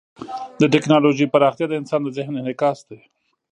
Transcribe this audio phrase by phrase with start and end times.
[0.59, 2.99] د ټیکنالوژۍ پراختیا د انسان د ذهن انعکاس دی.